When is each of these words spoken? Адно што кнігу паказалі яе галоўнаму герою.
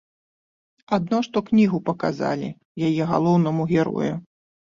Адно 0.95 1.19
што 1.27 1.37
кнігу 1.49 1.77
паказалі 1.89 2.49
яе 2.87 3.03
галоўнаму 3.13 3.63
герою. 3.75 4.09